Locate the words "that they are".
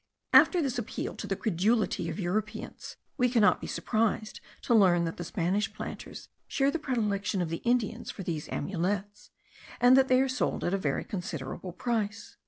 9.95-10.27